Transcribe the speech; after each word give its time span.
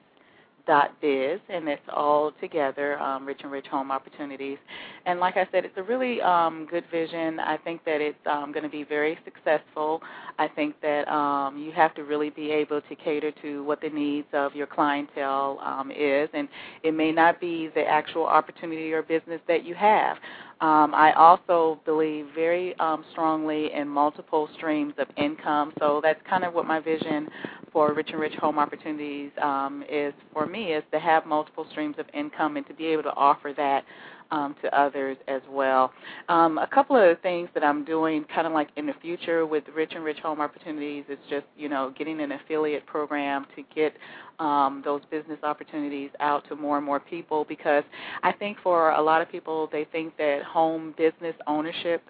biz 0.66 1.40
and 1.48 1.68
it's 1.68 1.82
all 1.92 2.32
together 2.40 2.98
um, 2.98 3.26
rich 3.26 3.40
and 3.42 3.52
rich 3.52 3.66
home 3.66 3.90
opportunities. 3.90 4.58
And 5.06 5.20
like 5.20 5.36
i 5.36 5.46
said 5.52 5.64
it's 5.64 5.76
a 5.76 5.82
really 5.82 6.20
um, 6.20 6.66
good 6.70 6.84
vision. 6.90 7.40
I 7.40 7.56
think 7.58 7.84
that 7.84 8.00
it's 8.00 8.18
um, 8.26 8.52
going 8.52 8.64
to 8.64 8.68
be 8.68 8.84
very 8.84 9.18
successful. 9.24 10.02
I 10.38 10.48
think 10.48 10.74
that 10.82 11.08
um, 11.08 11.58
you 11.58 11.72
have 11.72 11.94
to 11.94 12.04
really 12.04 12.30
be 12.30 12.50
able 12.50 12.80
to 12.80 12.94
cater 12.96 13.32
to 13.42 13.64
what 13.64 13.80
the 13.80 13.90
needs 13.90 14.28
of 14.32 14.54
your 14.54 14.66
clientele 14.66 15.58
um, 15.62 15.90
is 15.90 16.28
and 16.34 16.48
it 16.82 16.94
may 16.94 17.12
not 17.12 17.40
be 17.40 17.68
the 17.74 17.82
actual 17.82 18.24
opportunity 18.26 18.92
or 18.92 19.02
business 19.02 19.40
that 19.48 19.64
you 19.64 19.74
have. 19.74 20.16
Um, 20.60 20.94
I 20.94 21.12
also 21.12 21.80
believe 21.84 22.28
very 22.34 22.74
um, 22.78 23.04
strongly 23.12 23.72
in 23.74 23.86
multiple 23.86 24.48
streams 24.56 24.94
of 24.98 25.06
income. 25.18 25.72
So 25.78 26.00
that's 26.02 26.20
kind 26.28 26.44
of 26.44 26.54
what 26.54 26.66
my 26.66 26.80
vision 26.80 27.28
for 27.76 27.92
Rich 27.92 28.08
and 28.12 28.20
Rich 28.22 28.32
Home 28.36 28.58
Opportunities 28.58 29.30
um, 29.42 29.84
is 29.92 30.14
for 30.32 30.46
me 30.46 30.72
is 30.72 30.82
to 30.92 30.98
have 30.98 31.26
multiple 31.26 31.66
streams 31.72 31.96
of 31.98 32.06
income 32.14 32.56
and 32.56 32.66
to 32.68 32.72
be 32.72 32.86
able 32.86 33.02
to 33.02 33.12
offer 33.14 33.52
that 33.54 33.84
um, 34.30 34.56
to 34.62 34.74
others 34.74 35.18
as 35.28 35.42
well. 35.50 35.92
Um, 36.30 36.56
a 36.56 36.66
couple 36.66 36.96
of 36.96 37.20
things 37.20 37.50
that 37.52 37.62
I'm 37.62 37.84
doing 37.84 38.24
kind 38.34 38.46
of 38.46 38.54
like 38.54 38.70
in 38.76 38.86
the 38.86 38.94
future 39.02 39.44
with 39.44 39.64
Rich 39.74 39.92
and 39.94 40.02
Rich 40.02 40.20
Home 40.20 40.40
Opportunities 40.40 41.04
is 41.10 41.18
just, 41.28 41.44
you 41.54 41.68
know, 41.68 41.92
getting 41.98 42.18
an 42.22 42.32
affiliate 42.32 42.86
program 42.86 43.44
to 43.56 43.62
get 43.74 43.92
um, 44.38 44.80
those 44.82 45.02
business 45.10 45.38
opportunities 45.42 46.08
out 46.18 46.48
to 46.48 46.56
more 46.56 46.78
and 46.78 46.86
more 46.86 46.98
people 46.98 47.44
because 47.46 47.84
I 48.22 48.32
think 48.32 48.56
for 48.62 48.92
a 48.92 49.02
lot 49.02 49.20
of 49.20 49.30
people, 49.30 49.68
they 49.70 49.86
think 49.92 50.16
that 50.16 50.44
home 50.44 50.94
business 50.96 51.34
ownership 51.46 52.00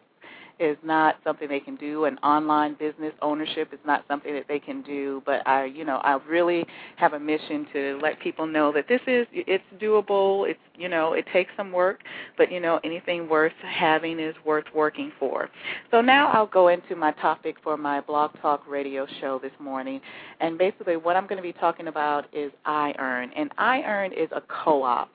is 0.58 0.76
not 0.82 1.16
something 1.24 1.48
they 1.48 1.60
can 1.60 1.76
do. 1.76 2.04
An 2.04 2.18
online 2.18 2.74
business 2.78 3.12
ownership 3.22 3.72
is 3.72 3.78
not 3.84 4.04
something 4.08 4.34
that 4.34 4.46
they 4.48 4.58
can 4.58 4.82
do. 4.82 5.22
But 5.26 5.46
I, 5.46 5.64
you 5.66 5.84
know, 5.84 5.96
I 5.96 6.18
really 6.28 6.64
have 6.96 7.12
a 7.12 7.20
mission 7.20 7.66
to 7.72 7.98
let 8.02 8.18
people 8.20 8.46
know 8.46 8.72
that 8.72 8.88
this 8.88 9.00
is 9.06 9.26
it's 9.32 9.64
doable. 9.78 10.48
It's 10.48 10.60
you 10.76 10.88
know, 10.88 11.12
it 11.14 11.26
takes 11.32 11.50
some 11.56 11.72
work, 11.72 12.00
but 12.36 12.50
you 12.50 12.60
know, 12.60 12.80
anything 12.84 13.28
worth 13.28 13.52
having 13.62 14.18
is 14.18 14.34
worth 14.44 14.66
working 14.74 15.12
for. 15.18 15.48
So 15.90 16.00
now 16.00 16.28
I'll 16.28 16.46
go 16.46 16.68
into 16.68 16.96
my 16.96 17.12
topic 17.12 17.56
for 17.62 17.76
my 17.76 18.00
Blog 18.00 18.32
Talk 18.40 18.66
radio 18.68 19.06
show 19.20 19.38
this 19.38 19.52
morning. 19.58 20.00
And 20.40 20.58
basically 20.58 20.96
what 20.96 21.16
I'm 21.16 21.26
going 21.26 21.38
to 21.38 21.42
be 21.42 21.52
talking 21.52 21.88
about 21.88 22.26
is 22.34 22.52
EyeEarn. 22.66 23.28
And 23.36 23.54
EyeEarn 23.56 24.12
is 24.12 24.28
a 24.32 24.42
co-op. 24.42 25.10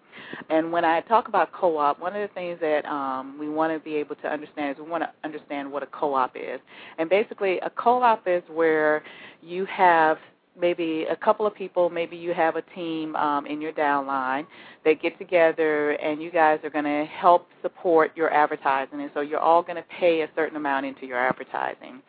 And 0.49 0.71
when 0.71 0.85
I 0.85 1.01
talk 1.01 1.27
about 1.27 1.51
co-op, 1.51 1.99
one 1.99 2.15
of 2.15 2.27
the 2.27 2.33
things 2.33 2.59
that 2.61 2.85
um, 2.85 3.37
we 3.39 3.49
want 3.49 3.73
to 3.73 3.79
be 3.79 3.95
able 3.95 4.15
to 4.15 4.27
understand 4.27 4.77
is 4.77 4.83
we 4.83 4.89
want 4.89 5.03
to 5.03 5.09
understand 5.23 5.71
what 5.71 5.83
a 5.83 5.87
co-op 5.87 6.35
is. 6.35 6.59
And 6.97 7.09
basically, 7.09 7.59
a 7.59 7.69
co-op 7.69 8.27
is 8.27 8.43
where 8.49 9.03
you 9.41 9.65
have 9.65 10.17
maybe 10.59 11.05
a 11.09 11.15
couple 11.15 11.47
of 11.47 11.55
people, 11.55 11.89
maybe 11.89 12.17
you 12.17 12.33
have 12.33 12.55
a 12.55 12.61
team 12.75 13.15
um, 13.15 13.45
in 13.45 13.61
your 13.61 13.71
downline 13.71 14.45
that 14.83 15.01
get 15.01 15.17
together 15.17 15.91
and 15.91 16.21
you 16.21 16.29
guys 16.29 16.59
are 16.63 16.69
going 16.69 16.85
to 16.85 17.05
help 17.05 17.47
support 17.61 18.11
your 18.15 18.31
advertising. 18.33 19.01
And 19.01 19.09
so 19.13 19.21
you're 19.21 19.39
all 19.39 19.63
going 19.63 19.77
to 19.77 19.85
pay 19.99 20.21
a 20.21 20.29
certain 20.35 20.57
amount 20.57 20.85
into 20.85 21.05
your 21.05 21.17
advertising. 21.17 22.01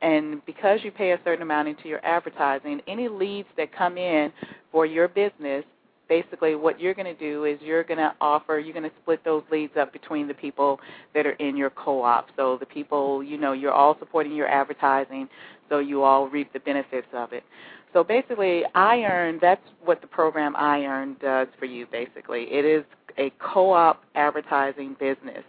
And 0.00 0.44
because 0.46 0.80
you 0.84 0.92
pay 0.92 1.12
a 1.12 1.20
certain 1.24 1.42
amount 1.42 1.68
into 1.68 1.88
your 1.88 2.04
advertising, 2.04 2.80
any 2.86 3.08
leads 3.08 3.48
that 3.56 3.76
come 3.76 3.98
in 3.98 4.32
for 4.70 4.86
your 4.86 5.08
business 5.08 5.64
basically 6.08 6.54
what 6.54 6.80
you're 6.80 6.94
going 6.94 7.12
to 7.12 7.18
do 7.18 7.44
is 7.44 7.58
you're 7.60 7.84
going 7.84 7.98
to 7.98 8.12
offer 8.20 8.58
you're 8.58 8.72
going 8.72 8.88
to 8.88 8.96
split 9.02 9.24
those 9.24 9.42
leads 9.50 9.76
up 9.76 9.92
between 9.92 10.26
the 10.28 10.34
people 10.34 10.80
that 11.14 11.26
are 11.26 11.32
in 11.32 11.56
your 11.56 11.70
co-op. 11.70 12.28
So 12.36 12.56
the 12.58 12.66
people 12.66 13.22
you 13.22 13.38
know 13.38 13.52
you're 13.52 13.72
all 13.72 13.96
supporting 13.98 14.34
your 14.34 14.48
advertising 14.48 15.28
so 15.68 15.78
you 15.78 16.02
all 16.02 16.28
reap 16.28 16.52
the 16.52 16.60
benefits 16.60 17.08
of 17.12 17.32
it. 17.32 17.44
So 17.92 18.04
basically 18.04 18.62
EyeEarn 18.74 19.40
that's 19.40 19.62
what 19.84 20.00
the 20.00 20.06
program 20.06 20.54
EyeEarn 20.54 21.20
does 21.20 21.48
for 21.58 21.66
you 21.66 21.86
basically. 21.90 22.44
It 22.50 22.64
is 22.64 22.84
a 23.18 23.32
co-op 23.40 24.02
advertising 24.14 24.96
business. 24.98 25.44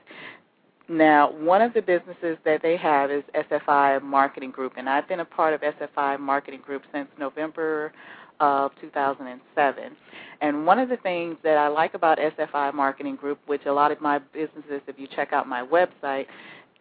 Now, 0.90 1.32
one 1.32 1.62
of 1.62 1.76
the 1.76 1.84
businesses 1.84 2.40
that 2.46 2.64
they 2.64 2.76
have 2.78 3.12
is 3.12 3.24
SFI 3.36 4.02
Marketing 4.02 4.50
Group, 4.50 4.74
and 4.76 4.90
I've 4.90 5.08
been 5.08 5.20
a 5.20 5.26
part 5.26 5.54
of 5.54 5.62
SFI 5.62 6.20
Marketing 6.20 6.62
Group 6.66 6.82
since 6.92 7.08
November 7.20 7.94
of 8.40 8.72
2007. 8.82 9.96
And 10.42 10.66
one 10.66 10.80
of 10.80 10.90
the 10.90 10.98
things 10.98 11.36
that 11.44 11.58
I 11.58 11.68
like 11.68 11.94
about 11.94 12.18
SFI 12.18 12.74
Marketing 12.74 13.16
Group, 13.16 13.40
which 13.46 13.66
a 13.66 13.74
lot 13.74 13.92
of 13.92 14.00
my 14.00 14.20
businesses, 14.20 14.82
if 14.88 14.98
you 14.98 15.08
check 15.14 15.34
out 15.34 15.48
my 15.48 15.66
website, 15.66 16.26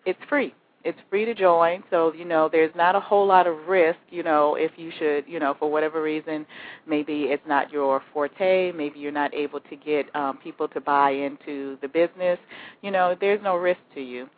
it's 0.06 0.20
free. 0.28 0.54
It's 0.84 0.98
free 1.10 1.24
to 1.24 1.34
join, 1.34 1.82
so 1.90 2.12
you 2.12 2.24
know 2.24 2.48
there's 2.50 2.74
not 2.76 2.94
a 2.94 3.00
whole 3.00 3.26
lot 3.26 3.48
of 3.48 3.66
risk. 3.66 3.98
You 4.10 4.22
know, 4.22 4.54
if 4.54 4.70
you 4.76 4.92
should, 4.96 5.24
you 5.26 5.40
know, 5.40 5.56
for 5.58 5.70
whatever 5.70 6.00
reason, 6.00 6.46
maybe 6.86 7.24
it's 7.24 7.42
not 7.48 7.72
your 7.72 8.00
forte, 8.12 8.70
maybe 8.72 9.00
you're 9.00 9.10
not 9.10 9.34
able 9.34 9.58
to 9.58 9.76
get 9.76 10.14
um, 10.14 10.38
people 10.38 10.68
to 10.68 10.80
buy 10.80 11.10
into 11.10 11.78
the 11.82 11.88
business. 11.88 12.38
You 12.82 12.92
know, 12.92 13.16
there's 13.20 13.42
no 13.42 13.56
risk 13.56 13.80
to 13.94 14.00
you. 14.00 14.28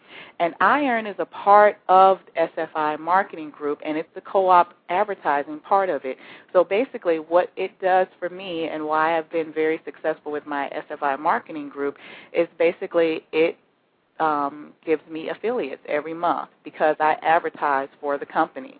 And 0.40 0.54
EyeEarn 0.60 1.08
is 1.08 1.16
a 1.18 1.26
part 1.26 1.76
of 1.88 2.18
SFI 2.36 2.98
Marketing 2.98 3.50
Group, 3.50 3.78
and 3.84 3.98
it's 3.98 4.08
the 4.14 4.22
co-op 4.22 4.74
advertising 4.88 5.60
part 5.60 5.90
of 5.90 6.04
it. 6.04 6.16
So 6.54 6.64
basically, 6.64 7.18
what 7.18 7.50
it 7.56 7.78
does 7.80 8.06
for 8.18 8.30
me, 8.30 8.68
and 8.68 8.84
why 8.84 9.18
I've 9.18 9.30
been 9.30 9.52
very 9.52 9.80
successful 9.84 10.32
with 10.32 10.46
my 10.46 10.70
SFI 10.90 11.18
Marketing 11.18 11.68
Group, 11.68 11.96
is 12.32 12.48
basically 12.58 13.26
it 13.32 13.58
um, 14.20 14.72
gives 14.84 15.02
me 15.10 15.30
affiliates 15.30 15.82
every 15.88 16.14
month 16.14 16.50
because 16.64 16.96
I 17.00 17.16
advertise 17.22 17.88
for 18.00 18.18
the 18.18 18.26
company. 18.26 18.78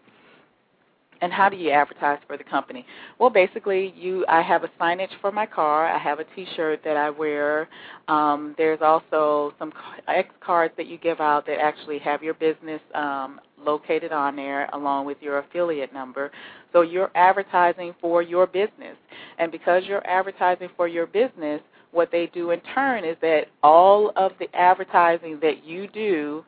And 1.23 1.33
how 1.33 1.51
do 1.51 1.56
you 1.56 1.71
advertise 1.71 2.19
for 2.27 2.39
the 2.39 2.45
company? 2.45 2.87
Well, 3.19 3.28
basically, 3.28 3.93
you 3.97 4.25
I 4.27 4.41
have 4.41 4.65
a 4.65 4.69
signage 4.81 5.11
for 5.21 5.31
my 5.31 5.45
car. 5.45 5.87
I 5.87 5.99
have 5.99 6.19
a 6.19 6.25
T-shirt 6.34 6.81
that 6.83 6.97
I 6.97 7.11
wear. 7.11 7.69
Um, 8.09 8.55
there's 8.56 8.81
also 8.81 9.53
some 9.59 9.71
X 10.09 10.31
cards 10.41 10.73
that 10.79 10.87
you 10.87 10.97
give 10.97 11.21
out 11.21 11.45
that 11.47 11.59
actually 11.61 11.99
have 11.99 12.23
your 12.23 12.34
business 12.34 12.81
um, 12.95 13.39
located 13.62 14.12
on 14.12 14.37
there 14.37 14.67
along 14.73 15.05
with 15.05 15.19
your 15.21 15.41
affiliate 15.41 15.93
number. 15.93 16.31
So 16.73 16.81
you're 16.81 17.11
advertising 17.15 17.95
for 18.00 18.23
your 18.23 18.47
business. 18.47 18.97
And 19.39 19.53
because 19.53 19.83
you're 19.84 20.06
advertising 20.06 20.71
for 20.75 20.89
your 20.89 21.06
business, 21.06 21.61
what 21.93 22.11
they 22.12 22.31
do 22.33 22.51
in 22.51 22.61
turn 22.75 23.05
is 23.05 23.17
that 23.21 23.47
all 23.62 24.12
of 24.17 24.33
the 24.39 24.49
advertising 24.55 25.39
that 25.43 25.65
you 25.65 25.89
do, 25.89 26.45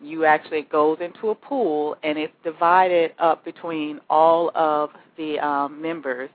you 0.00 0.24
actually 0.24 0.62
goes 0.62 0.98
into 1.00 1.30
a 1.30 1.34
pool 1.34 1.96
and 2.02 2.18
it's 2.18 2.32
divided 2.44 3.12
up 3.18 3.44
between 3.44 4.00
all 4.10 4.50
of 4.54 4.90
the 5.16 5.38
um, 5.38 5.80
members 5.80 6.30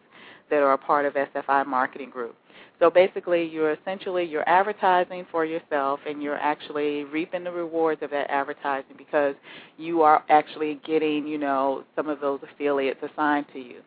that 0.49 0.57
are 0.57 0.73
a 0.73 0.77
part 0.77 1.05
of 1.05 1.13
SFI 1.13 1.65
Marketing 1.65 2.09
Group. 2.09 2.35
So 2.81 2.89
basically, 2.89 3.47
you're 3.47 3.73
essentially 3.73 4.25
you're 4.25 4.47
advertising 4.49 5.27
for 5.31 5.45
yourself, 5.45 5.99
and 6.07 6.21
you're 6.21 6.39
actually 6.39 7.03
reaping 7.03 7.43
the 7.43 7.51
rewards 7.51 8.01
of 8.01 8.09
that 8.09 8.27
advertising 8.31 8.95
because 8.97 9.35
you 9.77 10.01
are 10.01 10.23
actually 10.29 10.81
getting, 10.85 11.27
you 11.27 11.37
know, 11.37 11.83
some 11.95 12.09
of 12.09 12.19
those 12.19 12.39
affiliates 12.41 12.99
assigned 13.03 13.45
to 13.53 13.59
you. 13.59 13.81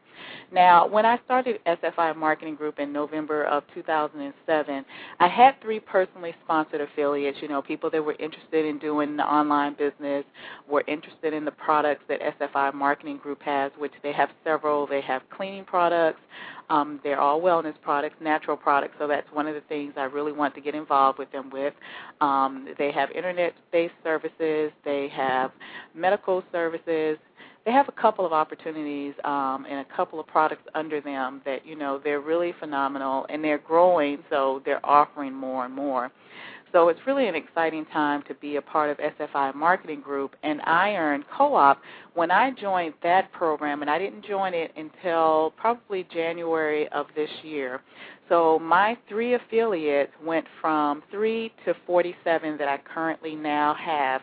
Now, 0.52 0.86
when 0.86 1.04
I 1.06 1.18
started 1.24 1.60
SFI 1.66 2.16
Marketing 2.16 2.54
Group 2.54 2.78
in 2.78 2.92
November 2.92 3.44
of 3.44 3.64
2007, 3.74 4.84
I 5.20 5.28
had 5.28 5.60
three 5.60 5.80
personally 5.80 6.34
sponsored 6.44 6.80
affiliates, 6.80 7.38
you 7.40 7.48
know, 7.48 7.62
people 7.62 7.90
that 7.90 8.02
were 8.02 8.16
interested 8.18 8.64
in 8.64 8.78
doing 8.78 9.16
the 9.16 9.24
online 9.24 9.74
business, 9.74 10.24
were 10.68 10.84
interested 10.86 11.32
in 11.32 11.44
the 11.44 11.52
products 11.52 12.04
that 12.08 12.20
SFI 12.40 12.74
Marketing 12.74 13.18
Group 13.18 13.42
has, 13.42 13.72
which 13.78 13.92
they 14.02 14.12
have 14.12 14.30
several. 14.44 14.86
They 14.86 15.00
have 15.02 15.22
cleaning 15.30 15.64
products, 15.64 16.20
um, 16.70 17.00
they're 17.04 17.20
all 17.20 17.40
wellness 17.40 17.74
products, 17.82 18.16
natural 18.20 18.56
products, 18.56 18.94
so 18.98 19.06
that's 19.06 19.30
one 19.32 19.46
of 19.46 19.54
the 19.54 19.60
things 19.62 19.94
I 19.96 20.04
really 20.04 20.32
want 20.32 20.54
to 20.54 20.60
get 20.60 20.74
involved 20.74 21.18
with 21.18 21.30
them 21.30 21.50
with. 21.50 21.74
Um, 22.20 22.68
they 22.78 22.90
have 22.92 23.10
internet-based 23.10 23.94
services. 24.02 24.72
They 24.84 25.08
have 25.08 25.52
medical 25.94 26.42
services 26.52 27.18
they 27.64 27.72
have 27.72 27.88
a 27.88 28.00
couple 28.00 28.26
of 28.26 28.32
opportunities 28.32 29.14
um, 29.24 29.66
and 29.68 29.80
a 29.80 29.96
couple 29.96 30.20
of 30.20 30.26
products 30.26 30.64
under 30.74 31.00
them 31.00 31.40
that 31.44 31.66
you 31.66 31.76
know 31.76 32.00
they're 32.02 32.20
really 32.20 32.54
phenomenal 32.60 33.26
and 33.30 33.42
they're 33.42 33.58
growing, 33.58 34.18
so 34.30 34.62
they're 34.64 34.84
offering 34.84 35.32
more 35.32 35.64
and 35.64 35.74
more. 35.74 36.10
So 36.74 36.88
it's 36.88 36.98
really 37.06 37.28
an 37.28 37.36
exciting 37.36 37.86
time 37.86 38.24
to 38.26 38.34
be 38.34 38.56
a 38.56 38.62
part 38.62 38.90
of 38.90 38.98
SFI 38.98 39.54
Marketing 39.54 40.00
Group 40.00 40.34
and 40.42 40.60
EyeEarn 40.62 41.22
Co-op. 41.38 41.80
When 42.14 42.32
I 42.32 42.50
joined 42.50 42.94
that 43.04 43.30
program, 43.30 43.82
and 43.82 43.88
I 43.88 43.96
didn't 43.96 44.24
join 44.26 44.54
it 44.54 44.72
until 44.76 45.54
probably 45.56 46.04
January 46.12 46.88
of 46.88 47.06
this 47.14 47.30
year. 47.44 47.80
So 48.28 48.58
my 48.58 48.98
three 49.08 49.34
affiliates 49.34 50.10
went 50.24 50.46
from 50.60 51.04
three 51.12 51.52
to 51.64 51.74
47 51.86 52.58
that 52.58 52.66
I 52.66 52.78
currently 52.92 53.36
now 53.36 53.74
have 53.74 54.22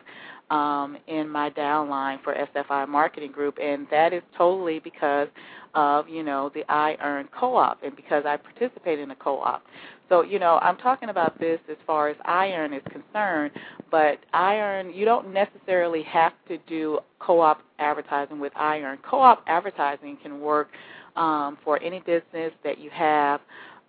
um, 0.52 0.98
in 1.08 1.28
my 1.28 1.48
downline 1.50 2.22
for 2.22 2.34
SFI 2.34 2.86
Marketing 2.86 3.32
Group, 3.32 3.56
and 3.60 3.86
that 3.90 4.12
is 4.12 4.22
totally 4.36 4.80
because 4.80 5.28
of 5.74 6.06
you 6.08 6.22
know 6.22 6.50
the 6.54 6.62
EyeEarn 6.68 7.24
Co-op 7.38 7.82
and 7.82 7.96
because 7.96 8.24
I 8.26 8.36
participate 8.36 8.98
in 8.98 9.08
the 9.08 9.14
co-op. 9.14 9.62
So 10.10 10.22
you 10.22 10.38
know 10.38 10.58
I'm 10.60 10.76
talking 10.76 11.08
about 11.08 11.40
this 11.40 11.58
as 11.70 11.78
far 11.86 12.10
as 12.10 12.16
EyeEarn 12.28 12.76
is 12.76 12.82
concerned, 12.92 13.52
but 13.90 14.18
EyeEarn 14.34 14.94
you 14.94 15.06
don't 15.06 15.32
necessarily 15.32 16.02
have 16.02 16.32
to 16.48 16.58
do 16.68 16.98
co-op 17.18 17.62
advertising 17.78 18.38
with 18.38 18.52
EyeEarn. 18.52 18.98
Co-op 19.08 19.42
advertising 19.46 20.18
can 20.22 20.38
work 20.38 20.68
um, 21.16 21.56
for 21.64 21.82
any 21.82 22.00
business 22.00 22.52
that 22.62 22.78
you 22.78 22.90
have. 22.92 23.40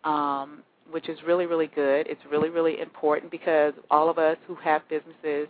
Um, 0.05 0.63
which 0.93 1.09
is 1.09 1.17
really, 1.25 1.45
really 1.45 1.67
good. 1.67 2.07
It's 2.07 2.21
really, 2.31 2.49
really 2.49 2.79
important 2.79 3.31
because 3.31 3.73
all 3.89 4.09
of 4.09 4.17
us 4.17 4.37
who 4.47 4.55
have 4.55 4.87
businesses, 4.89 5.47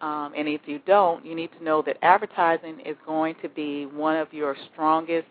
um, 0.00 0.32
and 0.36 0.48
if 0.48 0.62
you 0.66 0.80
don't, 0.86 1.24
you 1.24 1.34
need 1.34 1.50
to 1.58 1.64
know 1.64 1.82
that 1.82 1.98
advertising 2.02 2.80
is 2.80 2.96
going 3.06 3.34
to 3.42 3.48
be 3.48 3.86
one 3.86 4.16
of 4.16 4.32
your 4.32 4.56
strongest 4.72 5.26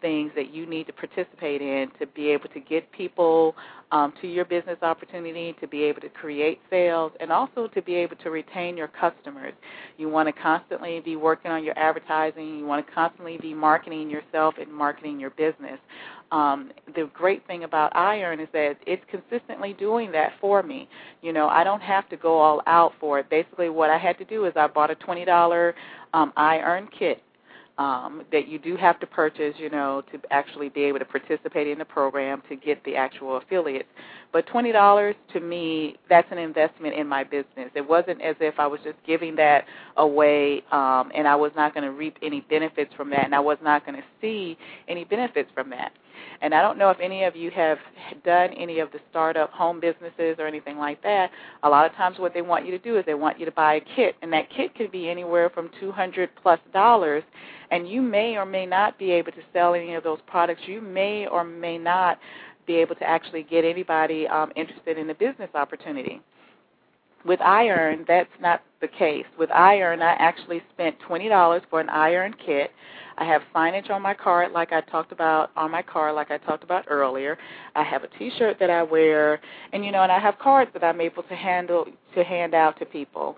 things 0.00 0.32
that 0.34 0.52
you 0.52 0.66
need 0.66 0.86
to 0.86 0.92
participate 0.92 1.60
in 1.60 1.88
to 1.98 2.06
be 2.06 2.28
able 2.28 2.48
to 2.50 2.60
get 2.60 2.90
people 2.92 3.54
um, 3.92 4.12
to 4.20 4.28
your 4.28 4.44
business 4.44 4.78
opportunity, 4.82 5.54
to 5.60 5.66
be 5.66 5.82
able 5.82 6.00
to 6.00 6.08
create 6.08 6.60
sales, 6.70 7.12
and 7.20 7.32
also 7.32 7.68
to 7.68 7.82
be 7.82 7.94
able 7.94 8.16
to 8.16 8.30
retain 8.30 8.76
your 8.76 8.88
customers. 8.88 9.52
You 9.98 10.08
want 10.08 10.34
to 10.34 10.42
constantly 10.42 11.00
be 11.00 11.16
working 11.16 11.50
on 11.50 11.64
your 11.64 11.76
advertising. 11.78 12.58
You 12.58 12.66
want 12.66 12.86
to 12.86 12.92
constantly 12.92 13.38
be 13.38 13.52
marketing 13.52 14.08
yourself 14.08 14.54
and 14.60 14.72
marketing 14.72 15.18
your 15.18 15.30
business. 15.30 15.78
Um, 16.30 16.70
the 16.94 17.10
great 17.12 17.44
thing 17.48 17.64
about 17.64 17.92
EyeEarn 17.94 18.40
is 18.40 18.48
that 18.52 18.76
it's 18.86 19.02
consistently 19.10 19.72
doing 19.72 20.12
that 20.12 20.32
for 20.40 20.62
me. 20.62 20.88
You 21.22 21.32
know, 21.32 21.48
I 21.48 21.64
don't 21.64 21.82
have 21.82 22.08
to 22.10 22.16
go 22.16 22.38
all 22.38 22.62
out 22.66 22.92
for 23.00 23.18
it. 23.18 23.28
Basically, 23.28 23.68
what 23.68 23.90
I 23.90 23.98
had 23.98 24.16
to 24.18 24.24
do 24.24 24.44
is 24.44 24.52
I 24.54 24.68
bought 24.68 24.92
a 24.92 24.94
$20 24.94 25.72
um, 26.12 26.32
EyeEarn 26.36 26.88
kit 26.96 27.22
um, 27.80 28.24
that 28.30 28.46
you 28.46 28.58
do 28.58 28.76
have 28.76 29.00
to 29.00 29.06
purchase, 29.06 29.54
you 29.56 29.70
know, 29.70 30.02
to 30.12 30.20
actually 30.30 30.68
be 30.68 30.82
able 30.82 30.98
to 30.98 31.04
participate 31.06 31.66
in 31.66 31.78
the 31.78 31.84
program 31.84 32.42
to 32.50 32.54
get 32.54 32.84
the 32.84 32.94
actual 32.94 33.38
affiliates. 33.38 33.88
But 34.32 34.46
twenty 34.46 34.70
dollars 34.70 35.16
to 35.32 35.40
me, 35.40 35.96
that's 36.10 36.28
an 36.30 36.36
investment 36.36 36.94
in 36.94 37.06
my 37.06 37.24
business. 37.24 37.70
It 37.74 37.88
wasn't 37.88 38.20
as 38.20 38.36
if 38.38 38.58
I 38.58 38.66
was 38.66 38.80
just 38.84 38.98
giving 39.06 39.34
that 39.36 39.64
away, 39.96 40.62
um, 40.70 41.10
and 41.14 41.26
I 41.26 41.34
was 41.34 41.52
not 41.56 41.72
going 41.72 41.84
to 41.84 41.92
reap 41.92 42.18
any 42.22 42.42
benefits 42.42 42.92
from 42.98 43.08
that, 43.10 43.24
and 43.24 43.34
I 43.34 43.40
was 43.40 43.56
not 43.62 43.86
going 43.86 43.96
to 43.96 44.04
see 44.20 44.58
any 44.86 45.04
benefits 45.04 45.50
from 45.54 45.70
that. 45.70 45.92
And 46.42 46.54
I 46.54 46.62
don't 46.62 46.78
know 46.78 46.90
if 46.90 46.98
any 47.00 47.24
of 47.24 47.36
you 47.36 47.50
have 47.50 47.78
done 48.24 48.52
any 48.54 48.78
of 48.78 48.90
the 48.92 48.98
startup 49.10 49.50
home 49.52 49.80
businesses 49.80 50.36
or 50.38 50.46
anything 50.46 50.78
like 50.78 51.02
that. 51.02 51.30
A 51.62 51.68
lot 51.68 51.86
of 51.86 51.92
times, 51.96 52.18
what 52.18 52.34
they 52.34 52.42
want 52.42 52.64
you 52.64 52.70
to 52.72 52.78
do 52.78 52.98
is 52.98 53.04
they 53.06 53.14
want 53.14 53.38
you 53.38 53.46
to 53.46 53.52
buy 53.52 53.74
a 53.74 53.80
kit, 53.96 54.16
and 54.22 54.32
that 54.32 54.48
kit 54.50 54.74
could 54.74 54.90
be 54.90 55.08
anywhere 55.10 55.50
from 55.50 55.70
two 55.80 55.92
hundred 55.92 56.30
plus 56.42 56.60
dollars. 56.72 57.22
And 57.70 57.88
you 57.88 58.02
may 58.02 58.36
or 58.36 58.46
may 58.46 58.66
not 58.66 58.98
be 58.98 59.12
able 59.12 59.32
to 59.32 59.42
sell 59.52 59.74
any 59.74 59.94
of 59.94 60.02
those 60.02 60.18
products. 60.26 60.62
You 60.66 60.80
may 60.80 61.26
or 61.26 61.44
may 61.44 61.78
not 61.78 62.18
be 62.66 62.74
able 62.76 62.94
to 62.96 63.08
actually 63.08 63.42
get 63.42 63.64
anybody 63.64 64.26
um, 64.28 64.52
interested 64.56 64.98
in 64.98 65.06
the 65.06 65.14
business 65.14 65.50
opportunity. 65.54 66.20
With 67.24 67.40
EyeEarn, 67.40 68.06
that's 68.06 68.30
not 68.40 68.62
the 68.80 68.88
case. 68.88 69.26
With 69.38 69.50
EyeEarn, 69.50 70.00
I 70.00 70.12
actually 70.18 70.62
spent 70.72 70.96
$20 71.08 71.60
for 71.68 71.80
an 71.80 71.88
EyeEarn 71.88 72.34
kit. 72.44 72.70
I 73.18 73.24
have 73.24 73.42
signage 73.54 73.90
on 73.90 74.00
my 74.00 74.14
card 74.14 74.52
like 74.52 74.72
I 74.72 74.80
talked 74.80 75.12
about 75.12 75.50
on 75.54 75.70
my 75.70 75.82
car, 75.82 76.10
like 76.12 76.30
I 76.30 76.38
talked 76.38 76.64
about 76.64 76.86
earlier. 76.88 77.36
I 77.76 77.82
have 77.82 78.02
a 78.02 78.08
t-shirt 78.18 78.56
that 78.58 78.70
I 78.70 78.82
wear 78.82 79.40
and 79.74 79.84
you 79.84 79.92
know 79.92 80.02
and 80.02 80.10
I 80.10 80.18
have 80.18 80.38
cards 80.38 80.70
that 80.72 80.82
I'm 80.82 81.02
able 81.02 81.22
to 81.24 81.34
handle 81.34 81.84
to 82.14 82.24
hand 82.24 82.54
out 82.54 82.78
to 82.78 82.86
people 82.86 83.36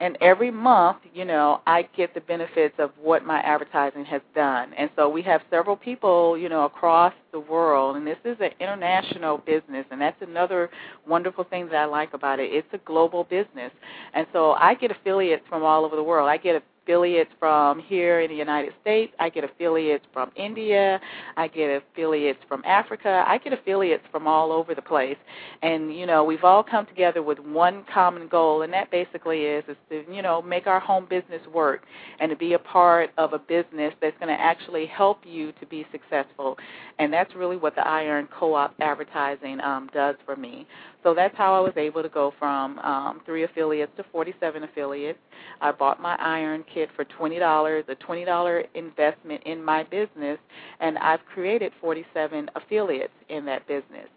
and 0.00 0.18
every 0.20 0.50
month, 0.50 0.98
you 1.14 1.24
know, 1.24 1.60
I 1.66 1.88
get 1.96 2.14
the 2.14 2.20
benefits 2.20 2.74
of 2.78 2.90
what 3.00 3.24
my 3.24 3.38
advertising 3.40 4.04
has 4.06 4.20
done. 4.34 4.72
And 4.76 4.90
so 4.96 5.08
we 5.08 5.22
have 5.22 5.40
several 5.50 5.76
people, 5.76 6.36
you 6.36 6.48
know, 6.48 6.64
across 6.64 7.14
the 7.32 7.38
world, 7.38 7.96
and 7.96 8.06
this 8.06 8.18
is 8.24 8.36
an 8.40 8.50
international 8.58 9.38
business, 9.38 9.86
and 9.90 10.00
that's 10.00 10.20
another 10.20 10.68
wonderful 11.06 11.44
thing 11.44 11.66
that 11.66 11.76
I 11.76 11.84
like 11.84 12.12
about 12.12 12.40
it. 12.40 12.52
It's 12.52 12.66
a 12.72 12.78
global 12.78 13.24
business. 13.24 13.70
And 14.14 14.26
so 14.32 14.52
I 14.52 14.74
get 14.74 14.90
affiliates 14.90 15.44
from 15.48 15.62
all 15.62 15.84
over 15.84 15.94
the 15.94 16.02
world. 16.02 16.28
I 16.28 16.38
get 16.38 16.62
affiliates 16.84 17.30
from 17.38 17.78
here 17.80 18.20
in 18.20 18.30
the 18.30 18.36
United 18.36 18.72
States. 18.80 19.12
I 19.18 19.28
get 19.30 19.44
affiliates 19.44 20.04
from 20.12 20.30
India. 20.36 21.00
I 21.36 21.48
get 21.48 21.82
affiliates 21.82 22.40
from 22.48 22.62
Africa. 22.64 23.24
I 23.26 23.38
get 23.38 23.52
affiliates 23.52 24.04
from 24.10 24.26
all 24.26 24.52
over 24.52 24.74
the 24.74 24.82
place. 24.82 25.16
And 25.62 25.94
you 25.94 26.06
know, 26.06 26.24
we've 26.24 26.44
all 26.44 26.62
come 26.62 26.86
together 26.86 27.22
with 27.22 27.38
one 27.38 27.84
common 27.92 28.28
goal, 28.28 28.62
and 28.62 28.72
that 28.72 28.90
basically 28.90 29.42
is 29.42 29.64
is 29.68 29.76
to 29.90 30.04
you 30.12 30.22
know 30.22 30.42
make 30.42 30.66
our 30.66 30.80
home 30.80 31.06
business 31.08 31.40
work 31.52 31.82
and 32.20 32.30
to 32.30 32.36
be 32.36 32.52
a 32.52 32.58
part 32.58 33.10
of 33.18 33.32
a 33.32 33.38
business 33.38 33.94
that's 34.00 34.16
going 34.18 34.34
to 34.34 34.40
actually 34.40 34.86
help 34.86 35.20
you 35.24 35.52
to 35.60 35.66
be 35.66 35.86
successful. 35.90 36.56
And 36.98 37.12
that's 37.12 37.34
really 37.34 37.56
what 37.56 37.74
the 37.74 37.80
EyeEarn 37.82 38.28
Co-op 38.30 38.74
advertising 38.80 39.60
um, 39.60 39.88
does 39.92 40.16
for 40.24 40.36
me. 40.36 40.66
So 41.02 41.12
that's 41.14 41.36
how 41.36 41.54
I 41.54 41.60
was 41.60 41.74
able 41.76 42.02
to 42.02 42.08
go 42.08 42.32
from 42.38 42.78
um, 42.78 43.20
three 43.26 43.44
affiliates 43.44 43.92
to 43.98 44.04
47 44.10 44.64
affiliates. 44.64 45.18
I 45.60 45.70
bought 45.70 46.00
my 46.00 46.16
EyeEarn 46.16 46.64
kit 46.74 46.90
for 46.96 47.04
$20, 47.04 47.88
a 47.88 47.94
$20 47.94 48.64
investment 48.74 49.42
in 49.46 49.64
my 49.64 49.84
business, 49.84 50.38
and 50.80 50.98
I've 50.98 51.24
created 51.32 51.72
47 51.80 52.50
affiliates 52.56 53.12
in 53.28 53.44
that 53.46 53.66
business. 53.68 54.08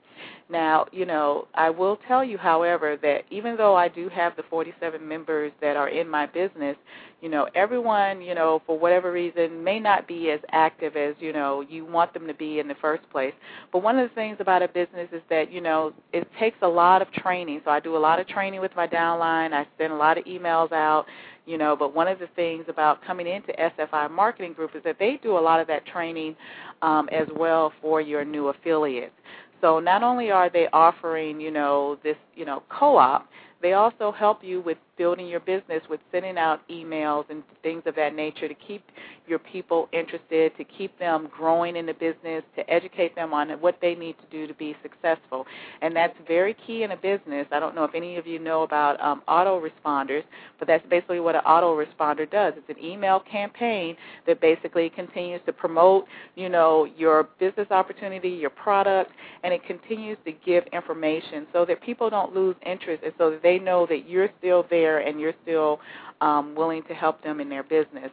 Now, 0.50 0.86
you 0.92 1.06
know, 1.06 1.48
I 1.54 1.70
will 1.70 1.98
tell 2.08 2.24
you, 2.24 2.38
however, 2.38 2.98
that 3.02 3.24
even 3.30 3.58
though 3.58 3.76
I 3.76 3.88
do 3.88 4.10
have 4.10 4.36
the 4.36 4.44
47 4.50 5.06
members 5.06 5.52
that 5.62 5.76
are 5.76 5.90
in 5.90 6.08
my 6.08 6.26
business, 6.26 6.78
you 7.22 7.30
know, 7.30 7.48
everyone, 7.56 8.22
you 8.22 8.36
know, 8.36 8.62
for 8.66 8.78
whatever 8.78 9.12
reason 9.12 9.64
may 9.64 9.80
not 9.80 10.08
be 10.08 10.30
as 10.30 10.40
active 10.52 10.96
as, 10.96 11.16
you 11.20 11.34
know, 11.34 11.62
you 11.68 11.84
want 11.84 12.14
them 12.14 12.28
to 12.28 12.34
be 12.34 12.60
in 12.60 12.68
the 12.68 12.76
first 12.76 13.10
place. 13.10 13.34
But 13.72 13.82
one 13.82 13.98
of 13.98 14.08
the 14.08 14.16
things 14.16 14.38
about 14.40 14.62
a 14.62 14.68
business 14.68 15.10
is 15.12 15.22
that, 15.30 15.52
you 15.52 15.60
know, 15.60 15.94
it 16.14 16.28
takes 16.40 16.58
a 16.62 16.68
lot 16.68 17.02
of 17.02 17.12
training. 17.12 17.62
So 17.66 17.72
I 17.72 17.80
do 17.80 17.98
a 17.98 18.00
lot 18.00 18.20
of 18.20 18.28
training 18.28 18.62
with 18.62 18.76
my 18.76 18.88
downline. 18.88 19.54
I 19.54 19.66
send 19.78 19.92
a 19.92 19.96
lot 19.96 20.20
of 20.20 20.26
emails 20.26 20.72
out, 20.72 21.06
you 21.48 21.58
know, 21.58 21.76
but 21.76 21.96
one 21.96 22.08
of 22.08 22.20
the 22.20 22.28
things 22.36 22.66
about 22.68 23.04
coming 23.04 23.26
into 23.26 23.52
SFI 23.54 24.12
Marketing 24.12 24.54
Group 24.54 24.76
is 24.76 24.84
that 24.84 24.98
they 25.00 25.20
do 25.24 25.38
a 25.38 25.40
lot 25.40 25.60
of 25.60 25.68
that 25.68 25.86
training 25.88 26.36
um, 26.84 27.10
as 27.12 27.28
well 27.36 27.74
for 27.82 28.00
your 28.00 28.24
new 28.24 28.50
affiliates. 28.50 29.14
So 29.62 29.80
not 29.80 30.04
only 30.04 30.32
are 30.32 30.50
they 30.50 30.68
offering, 30.72 31.40
you 31.40 31.52
know, 31.52 31.98
this, 32.04 32.18
you 32.36 32.46
know, 32.46 32.64
co-op, 32.70 33.28
they 33.62 33.74
also 33.74 34.12
help 34.12 34.44
you 34.44 34.62
with 34.62 34.78
building 34.98 35.28
your 35.28 35.40
business 35.40 35.82
with 35.90 36.00
sending 36.12 36.38
out 36.38 36.68
emails 36.70 37.26
and 37.30 37.44
things 37.64 37.84
of 37.86 37.96
that 37.96 38.16
nature 38.16 38.48
to 38.48 38.56
keep 38.56 38.84
your 39.28 39.40
people 39.40 39.90
interested, 39.92 40.56
to 40.58 40.64
keep 40.64 40.98
them 41.00 41.30
growing 41.36 41.76
in 41.76 41.86
the 41.86 41.94
business, 41.94 42.44
to 42.56 42.70
educate 42.70 43.14
them 43.16 43.34
on 43.34 43.50
what 43.62 43.78
they 43.82 43.94
need 43.94 44.16
to 44.20 44.26
do 44.32 44.48
to 44.48 44.54
be 44.54 44.76
successful. 44.82 45.46
And 45.82 45.96
that's 45.96 46.16
very 46.28 46.56
key 46.66 46.84
in 46.84 46.92
a 46.92 46.98
business. 46.98 47.46
I 47.52 47.60
don't 47.60 47.76
know 47.76 47.84
if 47.84 47.94
any 47.94 48.18
of 48.18 48.26
you 48.26 48.40
know 48.40 48.64
about 48.64 49.00
um, 49.02 49.22
autoresponders, 49.28 50.24
but 50.60 50.68
that's 50.68 50.86
basically 50.90 51.20
what 51.20 51.36
an 51.36 51.42
autoresponder 51.46 52.30
does. 52.30 52.54
It's 52.58 52.70
an 52.70 52.84
email 52.84 53.22
campaign 53.30 53.96
that 54.26 54.40
basically 54.42 54.90
continues 54.90 55.42
to 55.46 55.54
promote, 55.54 56.06
you 56.36 56.50
know, 56.50 56.88
your 56.98 57.30
business 57.40 57.68
opportunity, 57.70 58.30
your 58.30 58.50
product, 58.50 59.12
and 59.44 59.54
it 59.54 59.64
continues 59.66 60.18
to 60.26 60.32
give 60.46 60.64
information 60.72 61.46
so 61.52 61.66
that 61.66 61.82
people 61.82 62.10
don't 62.10 62.34
lose 62.34 62.56
interest 62.66 63.04
and 63.04 63.14
so 63.18 63.30
that 63.30 63.44
they 63.44 63.60
know 63.60 63.86
that 63.88 64.08
you're 64.10 64.30
still 64.40 64.66
there 64.70 64.87
there 64.88 65.00
and 65.00 65.20
you're 65.20 65.34
still 65.44 65.80
um, 66.22 66.56
willing 66.56 66.84
to 66.84 66.94
help 66.94 67.24
them 67.24 67.40
in 67.40 67.50
their 67.50 67.64
business. 67.64 68.12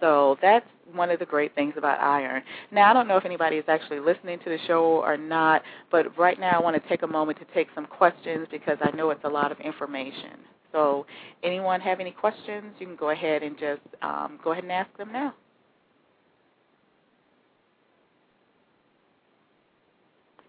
So 0.00 0.36
that's 0.42 0.66
one 0.92 1.10
of 1.10 1.18
the 1.18 1.26
great 1.26 1.54
things 1.54 1.74
about 1.76 1.98
EyeEarn. 2.00 2.42
Now, 2.70 2.90
I 2.90 2.92
don't 2.92 3.08
know 3.08 3.16
if 3.16 3.24
anybody 3.24 3.56
is 3.56 3.64
actually 3.66 4.00
listening 4.00 4.38
to 4.40 4.50
the 4.50 4.58
show 4.66 5.02
or 5.02 5.16
not, 5.16 5.62
but 5.90 6.16
right 6.18 6.38
now 6.38 6.58
I 6.58 6.62
want 6.62 6.80
to 6.80 6.88
take 6.88 7.02
a 7.02 7.06
moment 7.06 7.38
to 7.38 7.46
take 7.54 7.68
some 7.74 7.86
questions 7.86 8.46
because 8.50 8.78
I 8.82 8.94
know 8.94 9.10
it's 9.10 9.24
a 9.24 9.28
lot 9.28 9.52
of 9.52 9.58
information. 9.60 10.36
So, 10.72 11.06
anyone 11.42 11.80
have 11.80 12.00
any 12.00 12.10
questions? 12.10 12.74
You 12.78 12.86
can 12.86 12.96
go 12.96 13.10
ahead 13.10 13.42
and 13.42 13.58
just 13.58 13.80
um, 14.02 14.38
go 14.44 14.52
ahead 14.52 14.64
and 14.64 14.72
ask 14.72 14.94
them 14.98 15.10
now. 15.12 15.32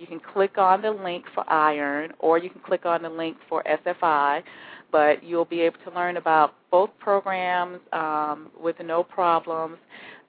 You 0.00 0.06
can 0.06 0.18
click 0.18 0.58
on 0.58 0.82
the 0.82 0.90
link 0.90 1.26
for 1.34 1.44
EyeEarn, 1.44 2.12
or 2.18 2.38
you 2.38 2.50
can 2.50 2.60
click 2.62 2.86
on 2.86 3.02
the 3.02 3.10
link 3.10 3.36
for 3.48 3.62
SFI 3.62 4.42
but 4.92 5.22
you'll 5.22 5.44
be 5.44 5.60
able 5.60 5.78
to 5.84 5.90
learn 5.94 6.16
about 6.16 6.54
both 6.70 6.90
programs 6.98 7.80
um, 7.92 8.50
with 8.60 8.76
no 8.84 9.02
problems. 9.02 9.76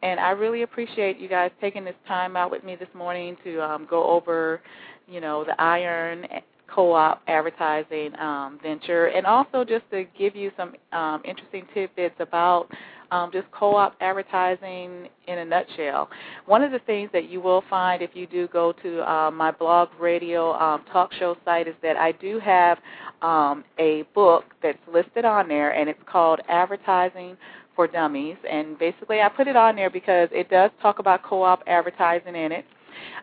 And 0.04 0.20
I 0.20 0.32
really 0.32 0.64
appreciate 0.64 1.20
you 1.20 1.30
guys 1.30 1.52
taking 1.60 1.86
this 1.86 1.96
time 2.08 2.36
out 2.36 2.50
with 2.52 2.64
me 2.64 2.76
this 2.76 2.90
morning 2.96 3.38
to 3.44 3.62
um, 3.62 3.88
go 3.90 4.10
over, 4.10 4.62
you 5.08 5.22
know, 5.22 5.44
the 5.44 5.54
EyeEarn 5.60 6.42
co-op 6.74 7.22
advertising 7.28 8.16
um, 8.18 8.60
venture, 8.64 9.08
and 9.08 9.26
also 9.26 9.64
just 9.64 9.84
to 9.92 10.06
give 10.18 10.36
you 10.36 10.52
some 10.56 10.74
um, 10.94 11.22
interesting 11.26 11.66
tidbits 11.74 12.16
about 12.20 12.68
um, 13.12 13.30
just 13.32 13.50
co-op 13.52 13.96
advertising 14.02 15.08
in 15.28 15.40
a 15.40 15.46
nutshell. 15.46 16.10
One 16.46 16.64
of 16.64 16.72
the 16.72 16.80
things 16.80 17.10
that 17.14 17.30
you 17.30 17.42
will 17.42 17.64
find 17.70 18.02
if 18.02 18.12
you 18.14 18.26
do 18.26 18.48
go 18.48 18.74
to 18.82 19.12
uh, 19.12 19.32
my 19.32 19.52
blog 19.52 19.90
radio 20.00 20.54
um, 20.54 20.84
talk 20.92 21.12
show 21.14 21.36
site 21.46 21.68
is 21.68 21.76
that 21.84 21.98
I 21.98 22.14
do 22.14 22.40
have 22.40 22.78
um, 23.22 23.64
a 23.78 24.04
book 24.16 24.46
that's 24.64 24.80
listed 24.92 25.26
on 25.26 25.48
there, 25.48 25.72
and 25.72 25.90
it's 25.90 26.00
called 26.10 26.40
Advertising 26.48 27.38
for 27.76 27.88
Dummies. 27.88 28.38
And 28.50 28.80
basically, 28.80 29.22
I 29.22 29.30
put 29.30 29.48
it 29.48 29.56
on 29.56 29.76
there 29.76 29.90
because 29.90 30.30
it 30.32 30.50
does 30.50 30.72
talk 30.82 31.00
about 31.00 31.24
co-op 31.24 31.62
advertising 31.68 32.36
in 32.36 32.52
it 32.52 32.66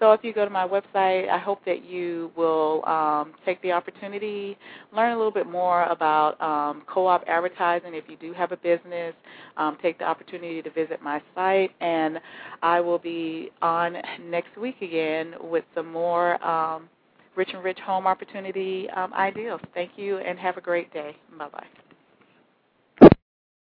So 0.02 0.14
if 0.14 0.22
you 0.24 0.34
go 0.34 0.46
to 0.46 0.52
my 0.52 0.68
website, 0.68 1.30
I 1.30 1.38
hope 1.38 1.64
that 1.68 1.86
you 1.86 2.32
will 2.36 2.84
um, 2.88 3.34
take 3.46 3.62
the 3.62 3.72
opportunity, 3.72 4.58
learn 4.96 5.14
a 5.14 5.18
little 5.18 5.32
bit 5.32 5.48
more 5.48 5.84
about 5.86 6.42
um, 6.42 6.84
co-op 6.92 7.24
advertising. 7.28 7.94
If 7.94 8.06
you 8.10 8.18
do 8.18 8.34
have 8.34 8.52
a 8.52 8.58
business, 8.58 9.14
um, 9.58 9.78
take 9.84 10.00
the 10.00 10.06
opportunity 10.06 10.64
to 10.64 10.72
visit 10.72 11.04
my 11.04 11.22
site, 11.36 11.72
and 11.82 12.20
I 12.64 12.82
will 12.82 13.00
be 13.00 13.52
on 13.62 13.98
next 14.26 14.58
week 14.58 14.82
again 14.82 15.36
with 15.40 15.66
some 15.76 15.92
more 15.92 16.44
um, 16.44 16.90
rich 17.38 17.52
and 17.54 17.64
rich 17.64 17.80
home 17.86 18.08
opportunity 18.08 18.90
um, 18.98 19.14
ideals. 19.14 19.62
Thank 19.76 19.92
you, 19.98 20.18
and 20.18 20.40
have 20.40 20.58
a 20.58 20.62
great 20.62 20.92
day. 20.94 21.16
Bye 21.38 21.50
bye. 21.50 21.68